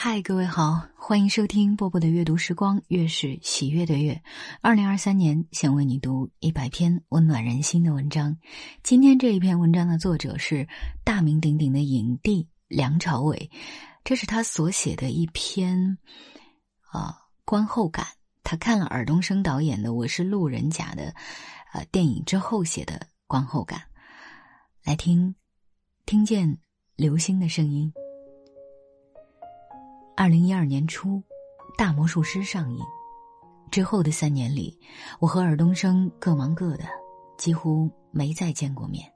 [0.00, 4.22] 嗨，各位好，欢迎收听波波的阅读时光，月是喜悦的月。
[4.60, 8.38] 二零二三年，想为你读一百篇温暖人心的文章。
[8.84, 10.68] 今天这一篇文章的作者是
[11.02, 13.50] 大名鼎鼎的影帝梁朝伟，
[14.04, 15.98] 这是他所写的一篇
[16.92, 18.06] 啊观后感。
[18.44, 21.12] 他看了尔冬升导演的《我是路人甲》的
[21.72, 23.82] 呃电影之后写的观后感。
[24.84, 25.34] 来听，
[26.06, 26.56] 听见
[26.94, 27.92] 流星的声音。
[30.20, 31.10] 二零一二年初，
[31.76, 32.84] 《大魔术师》上映
[33.70, 34.76] 之后的三年里，
[35.20, 36.82] 我和尔冬升各忙各的，
[37.36, 39.08] 几乎没再见过面。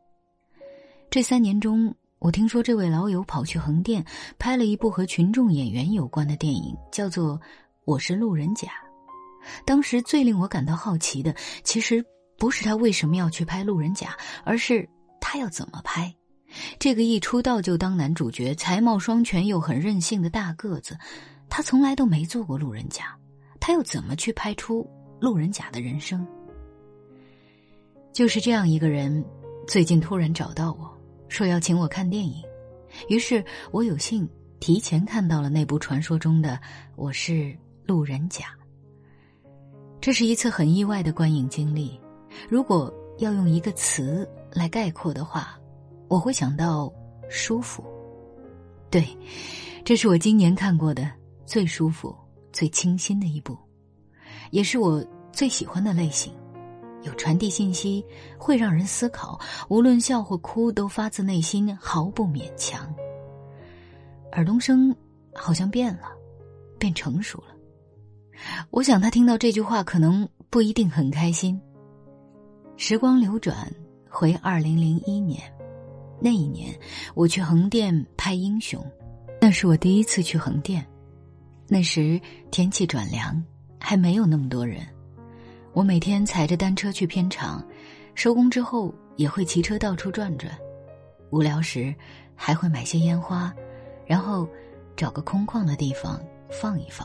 [1.10, 4.06] 这三年中，我听说这位老友跑去横店
[4.38, 7.36] 拍了一部和群众演员有关的电影，叫做
[7.84, 8.68] 《我是路人甲》。
[9.66, 12.04] 当时最令我感到好奇的，其实
[12.38, 14.88] 不是他为什么要去拍路人甲，而是
[15.20, 16.14] 他要怎么拍。
[16.78, 20.98] 这个一出道就当男主角、才貌双全又很任性的大个子，
[21.48, 23.16] 他从来都没做过路人甲，
[23.58, 24.88] 他又怎么去拍出
[25.20, 26.26] 路人甲的人生？
[28.12, 29.24] 就是这样一个人，
[29.66, 30.90] 最近突然找到我
[31.28, 32.42] 说要请我看电影，
[33.08, 34.28] 于是我有幸
[34.60, 36.50] 提前看到了那部传说中的
[36.96, 38.46] 《我是路人甲》。
[40.00, 41.98] 这是一次很意外的观影经历，
[42.48, 45.58] 如果要用一个词来概括的话。
[46.12, 46.92] 我会想到
[47.30, 47.82] 舒服，
[48.90, 49.02] 对，
[49.82, 51.10] 这是我今年看过的
[51.46, 52.14] 最舒服、
[52.52, 53.56] 最清新的一部，
[54.50, 55.02] 也是我
[55.32, 56.30] 最喜欢的类型。
[57.04, 58.04] 有传递信息，
[58.36, 59.40] 会让人思考，
[59.70, 62.94] 无论笑或哭，都发自内心，毫不勉强。
[64.32, 64.94] 尔冬升
[65.34, 66.12] 好像变了，
[66.78, 67.56] 变成熟了。
[68.68, 71.58] 我想他听到这句话，可能不一定很开心。
[72.76, 73.66] 时光流转，
[74.10, 75.42] 回二零零一年。
[76.24, 76.72] 那一年，
[77.14, 78.80] 我去横店拍《英雄》，
[79.40, 80.86] 那是我第一次去横店。
[81.66, 82.20] 那时
[82.52, 83.42] 天气转凉，
[83.80, 84.86] 还没有那么多人。
[85.72, 87.66] 我每天踩着单车去片场，
[88.14, 90.56] 收工之后也会骑车到处转转。
[91.30, 91.92] 无聊时，
[92.36, 93.52] 还会买些烟花，
[94.06, 94.48] 然后
[94.96, 97.04] 找个空旷的地方放一放。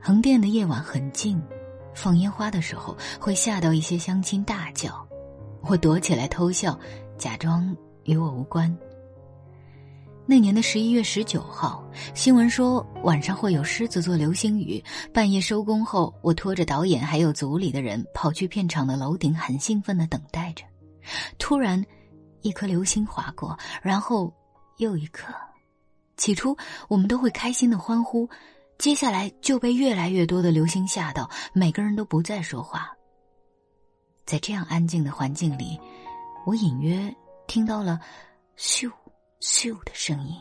[0.00, 1.38] 横店的夜晚很静，
[1.92, 5.06] 放烟花的时候会吓到一些乡亲大叫，
[5.64, 6.78] 我躲起来偷笑。
[7.18, 8.74] 假装与我无关。
[10.24, 11.82] 那年的十一月十九号，
[12.14, 14.82] 新闻说晚上会有狮子座流星雨。
[15.12, 20.64] 半夜收工后，我拖着导演还有组里的人跑去片场的楼顶，很兴奋的等待着。
[21.38, 21.82] 突然，
[22.42, 24.32] 一颗流星划过，然后
[24.76, 25.34] 又一颗。
[26.18, 26.56] 起初
[26.88, 28.28] 我们都会开心的欢呼，
[28.76, 32.92] 接下来就被越来越多的流星吓到，每个人都不再说话。
[34.26, 35.80] 在这样安静的环境里。
[36.44, 37.14] 我隐约
[37.46, 38.00] 听到了
[38.56, 38.90] “咻
[39.40, 40.34] 咻”的声音，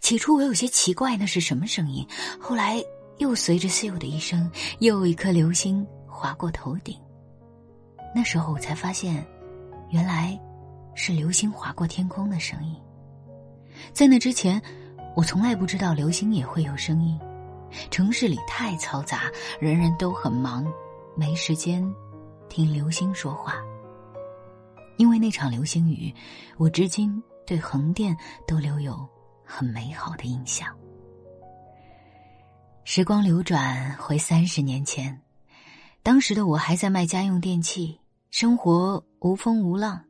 [0.00, 2.06] 起初我有些奇怪那是什么声音，
[2.40, 2.82] 后来
[3.18, 6.96] 又随着“咻”的一声，又一颗流星划过头顶。
[8.14, 9.26] 那时候我才发现，
[9.90, 10.38] 原来
[10.94, 12.76] 是流星划过天空的声音。
[13.92, 14.60] 在那之前，
[15.16, 17.18] 我从来不知道流星也会有声音。
[17.90, 19.30] 城市里太嘈杂，
[19.60, 20.66] 人人都很忙，
[21.16, 21.88] 没时间
[22.48, 23.56] 听流星说话。
[25.00, 26.14] 因为那场流星雨，
[26.58, 28.14] 我至今对横店
[28.46, 29.08] 都留有
[29.42, 30.68] 很美好的印象。
[32.84, 35.18] 时光流转回三十年前，
[36.02, 37.98] 当时的我还在卖家用电器，
[38.30, 40.04] 生活无风无浪。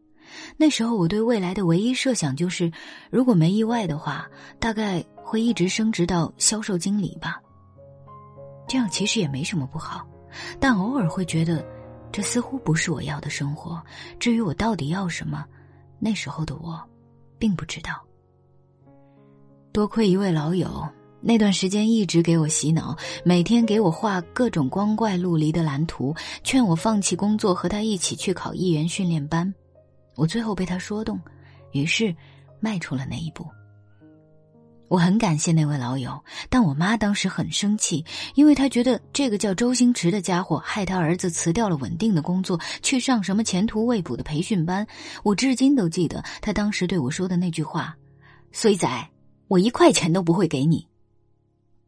[0.57, 2.73] 那时候我对未来的唯一设想就是，
[3.13, 4.29] 如果没意外的话，
[4.59, 7.41] 大概会一直升职到销售经理吧。
[8.67, 10.05] 这样其实也没什么不好，
[10.59, 11.65] 但偶尔会觉得。
[12.13, 13.83] 这似乎不是我要的生活。
[14.19, 15.45] 至于我到底要什么，
[15.99, 16.81] 那时候的我，
[17.39, 18.03] 并不知道。
[19.73, 20.87] 多亏一位老友，
[21.21, 29.53] 那段时间一直给我洗脑，每天给我画各种光怪陆离的蓝图，劝我放弃工作，和他一起去考艺员训练班。
[30.17, 31.21] 我最后被他说动，
[31.73, 32.15] 于是
[32.59, 33.47] 迈出了那一步。
[34.91, 38.05] 我很感谢那位老友，但我妈当时很生气，
[38.35, 44.85] 因为她觉得这个叫周星驰的家伙害她儿子辞掉了稳定的工作，去上什么前途未卜的培训班。
[45.23, 47.97] 我至今都记得他当时对我说的那句话
[48.51, 48.89] ：“衰仔，
[49.47, 50.89] 我一块钱都不会给你。”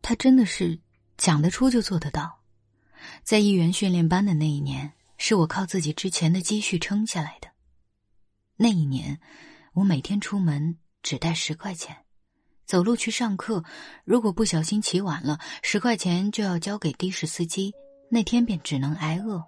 [0.01, 0.79] 他真的是
[1.17, 2.39] 讲得出就做得到。
[3.25, 7.49] 在艺员训练班的那一年，是我靠自己之前的积蓄撑下来的。
[8.57, 9.19] 那一年，
[9.73, 11.97] 我每天出门只带十块钱。
[12.73, 13.63] 走路去上课，
[14.03, 17.71] 如果不小心起晚了，十块钱就要交给的士司机，
[18.11, 19.45] 那天便只能挨饿。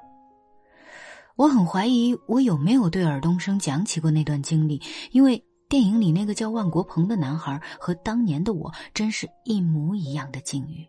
[1.34, 4.78] 我很怀疑我有没有对尔冬升讲起过那段经历，
[5.10, 10.86] 因为电影里那个叫万国鹏的男孩和当年的我真是一模一样的境遇。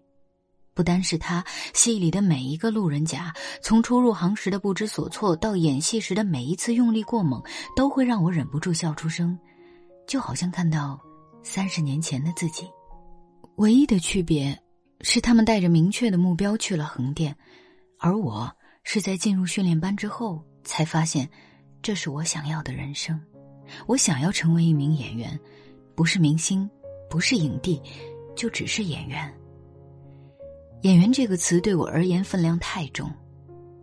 [0.73, 1.41] 不单是他，
[1.73, 7.41] 戏里的每一个路人甲，从初入行时的不知所措，到演戏时的每一次用力过猛，
[7.77, 9.39] 都会让我忍不住笑出声，
[10.05, 10.99] 就好像看到
[11.45, 12.68] 三十年前的自己。
[13.57, 14.59] 唯一的区别
[15.01, 17.38] 是，他们带着明确的目标去了横店，
[18.00, 18.51] 而我
[18.83, 21.30] 是在进入训练班之后才发现，
[21.83, 23.21] 这是我想要的人生。
[23.86, 25.39] 我想要成为一名演员，
[25.94, 26.68] 不是明星，
[27.09, 27.80] 不是影帝，
[28.36, 29.31] 就只是演员。
[30.81, 33.09] 演员这个词对我而言分量太重。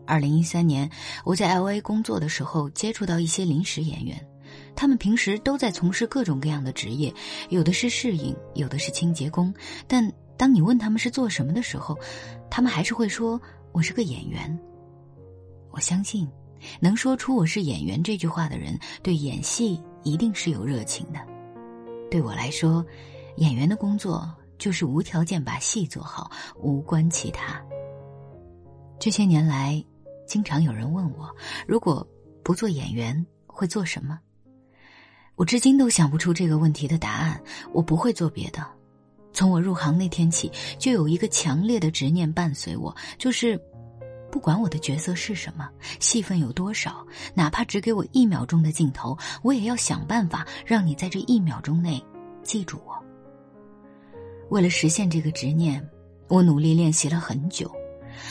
[0.05, 0.91] 二零一三年，
[1.25, 4.29] 我在 L A 工作的时候，接触到一些临时演员，
[4.75, 7.13] 他们平时都在从事各种各样的职业，
[7.51, 9.53] 有的是侍应，有的是清洁工。
[9.87, 11.99] 但当你问他们是做什么的时候，
[12.51, 13.41] 他们还是会说
[13.73, 14.59] ：“我是个演员。”
[15.71, 16.29] 我相信，
[16.81, 21.21] 能说出“我是演员”这句话的人，对演戏一定是有热情的。
[22.11, 22.85] 对我来说，
[23.37, 24.29] 演员的工作。
[24.59, 26.31] 就是无条件把戏做好，
[26.61, 27.61] 无关其他。
[29.01, 29.85] 这些年来，
[30.25, 31.29] 经常有人问我，
[31.67, 32.07] 如果
[32.45, 34.21] 不做演员会做什么？
[35.35, 37.41] 我至今都想不出这个问题的答案。
[37.73, 38.67] 我不会做别的。
[39.33, 43.59] 从我入行那天起，就有一个强烈的执念伴随我，就是
[44.31, 45.69] 不管我的角色是什么，
[46.01, 52.03] 戏份有多少，哪怕只给我一秒钟的镜头，我也要想办法让你在这一秒钟内
[52.43, 52.95] 记住我。
[54.51, 55.83] 为了实现这个执念，
[56.29, 57.71] 我努力练习了很久。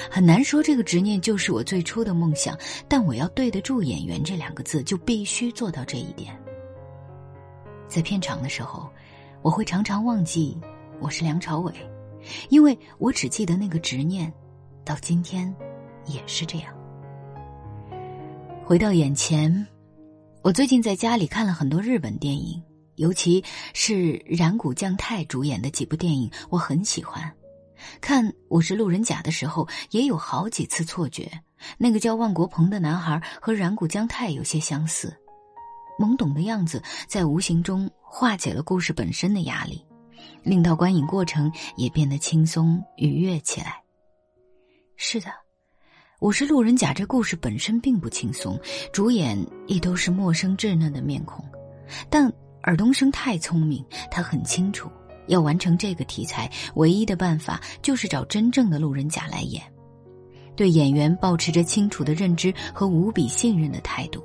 [0.10, 2.56] 很难说这个执念就是我最初的梦想，
[2.88, 6.40] 但我要对得住“演员”这两个字，就必须做到这一点。
[7.92, 8.90] 在片场的时候，
[9.42, 10.58] 我会常常忘记
[11.02, 11.74] 我是梁朝伟，
[12.48, 14.32] 因为我只记得那个执念，
[14.86, 15.54] 到今天
[16.06, 16.74] 也是这样。
[18.64, 19.68] 回到眼前，
[20.42, 22.64] 我最近在家里看了很多日本电影。
[22.96, 23.44] 尤其
[23.74, 27.30] 是染谷将太主演的几部电影，我很喜欢。
[28.00, 31.30] 看《我是路人甲》的时候，也有好几次错觉，
[31.78, 35.14] 那个叫万国鹏的男孩和染谷将太有些相似。
[36.02, 39.86] 懵懂的样子在无形中化解了故事本身的压力，
[40.42, 43.84] 令到观影过程也变得轻松愉悦起来。
[44.96, 45.28] 是的，
[46.20, 48.60] 《我是路人甲》这故事本身并不轻松，
[48.92, 49.38] 主演
[49.68, 51.46] 亦都是陌生稚嫩的面孔，
[52.10, 52.32] 但。
[52.64, 54.88] 尔冬升太聪明，他很清楚，
[55.26, 59.64] 要完成这个题材，唯一的办法就是找真正的路人甲来演。
[60.56, 64.24] 对演员保持着清楚的认知和无比信任的态度，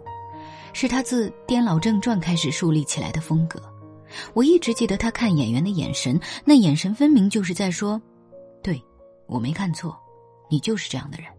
[0.78, 3.58] 是他自《颠老正传》开始树立起来的风格。
[4.34, 7.98] 我一直记得他看演员的眼神，那眼神分明就是在说
[8.62, 8.78] ：“对，
[9.26, 9.98] 我没看错，
[10.50, 11.32] 你就是这样的人。”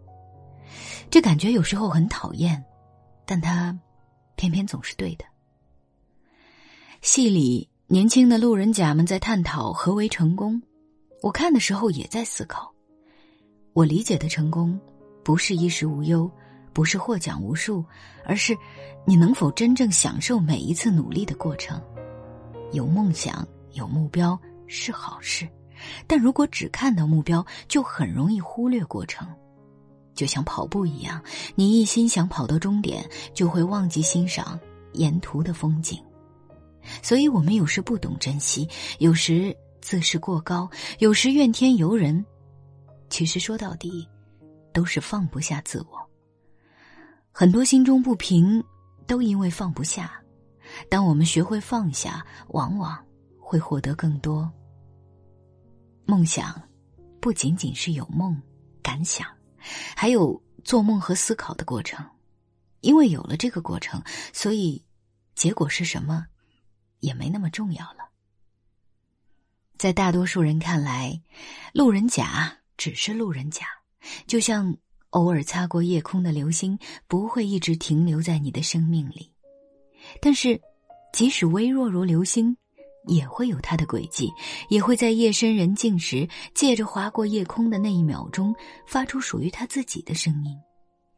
[1.11, 2.65] 这感觉有时候很讨厌，
[3.27, 3.77] 但他
[4.37, 5.25] 偏偏总是对的。
[7.03, 10.59] 戏里年轻的路人甲们在探讨何为成功，
[11.21, 12.73] 我看的时候也在思考。
[13.73, 14.79] 我理解的成功，
[15.23, 16.27] 不是衣食无忧，
[16.77, 17.83] 不是获奖无数，
[18.23, 18.55] 而是
[19.03, 21.81] 你能否真正享受每一次努力的过程。
[22.71, 25.49] 有梦想、有目标是好事，
[26.05, 29.27] 但如果只看到目标，就很容易忽略过程。
[30.13, 31.19] 就像跑步一样，
[31.55, 33.03] 你一心想跑到终点，
[33.33, 34.59] 就会忘记欣赏
[34.93, 35.99] 沿途的风景。
[37.01, 38.69] 所以，我们有时不懂珍惜，
[38.99, 40.69] 有时自视过高，
[40.99, 42.23] 有时怨天尤人。
[43.09, 44.07] 其实说到底，
[44.71, 46.06] 都是放不下自我。
[47.39, 48.63] 很多心中不平，
[49.05, 50.19] 都因为放不下。
[50.89, 53.05] 当我们学会放下，往往
[53.39, 54.51] 会获得更多。
[56.03, 56.59] 梦想，
[57.21, 58.35] 不仅仅是有梦、
[58.81, 59.27] 敢想，
[59.95, 62.03] 还有做梦和思考的过程。
[62.81, 64.01] 因为有了这个过程，
[64.33, 64.83] 所以
[65.35, 66.25] 结果是什么？
[67.01, 68.09] 也没那么重要了。
[69.77, 71.21] 在大多数人看来，
[71.71, 73.67] 路人甲只是路人甲，
[74.25, 74.75] 就像
[75.11, 79.31] 偶尔擦过夜空的流星，不会一直停留在你的生命里。
[80.21, 80.61] 但是，
[81.13, 82.55] 即使微弱如流星，
[83.05, 84.31] 也会有它的轨迹，
[84.69, 90.57] 也会在夜深人静时，借着划过夜空的那一秒钟，发出属于他自己的声音，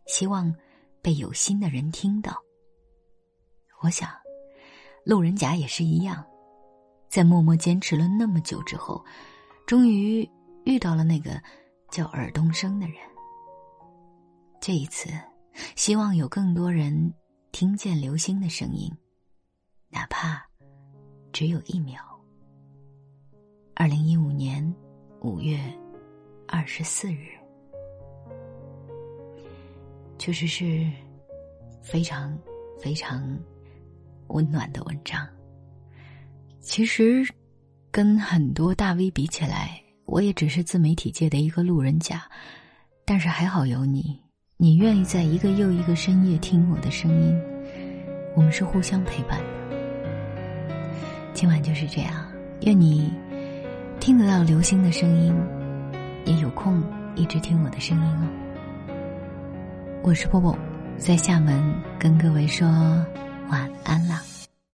[0.08, 0.54] 希望
[1.02, 2.38] 被有心的人听到。
[3.82, 4.10] 我想。
[5.06, 6.24] 路人甲也是一样，
[7.08, 9.04] 在默默坚持了那么久之后，
[9.66, 10.30] 终于
[10.66, 11.42] 遇到了那个
[11.90, 12.96] 叫尔东升的人。
[14.60, 15.10] 这一次，
[15.76, 17.14] 希望有更多人
[17.52, 18.92] 听见流星的声音，
[19.90, 20.46] 哪怕
[21.32, 22.04] 只有一秒。
[23.74, 24.64] 二零一五年
[25.22, 25.60] 五月
[26.48, 27.28] 二十四日，
[30.18, 30.90] 确实是
[31.82, 32.38] 非常
[32.80, 33.38] 非常。
[34.32, 35.28] 温暖的文章，
[36.60, 37.28] 其实，
[37.90, 42.30] 跟很多大 V 比起来，我也只是自媒体界的一个路人甲。
[43.06, 44.22] 但是还好有你，
[44.62, 47.42] 你愿意在一个又一个深夜听我的声音，
[48.36, 49.46] 我们是互相陪伴的。
[51.34, 52.14] 今晚就是这样，
[52.64, 53.10] 愿你
[54.02, 55.34] 听得到流星的声音，
[56.26, 56.84] 也有空
[57.16, 58.28] 一直听我的声音哦。
[60.04, 60.54] 我是波波，
[60.98, 62.68] 在厦门跟各位说
[63.50, 64.22] 晚安了。